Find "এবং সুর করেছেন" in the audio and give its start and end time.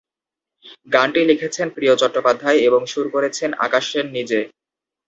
2.67-3.49